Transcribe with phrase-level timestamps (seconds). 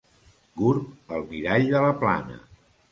[0.61, 2.45] Gurb, el mirall de la Plana.